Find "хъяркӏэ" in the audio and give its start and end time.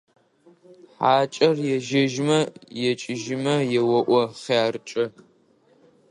4.41-5.05